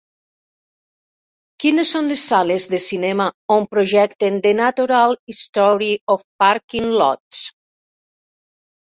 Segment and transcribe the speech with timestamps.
[1.63, 7.49] Quines són les sales de cinema on projecten "The Natural History of Parking Lots"